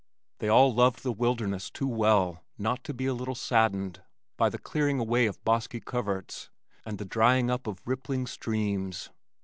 [0.39, 4.01] They all loved the wilderness too well not to be a little saddened
[4.35, 6.49] by the clearing away of bosky coverts
[6.83, 9.11] and the drying up of rippling streams.